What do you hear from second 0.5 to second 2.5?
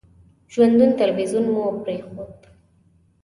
ژوندون تلویزیون مو پرېښود.